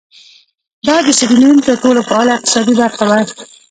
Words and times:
دا 0.87 0.97
د 1.05 1.09
سیریلیون 1.19 1.57
تر 1.67 1.75
ټولو 1.83 1.99
فعاله 2.07 2.33
اقتصادي 2.35 2.73
برخه 2.81 3.03
وه. 3.09 3.19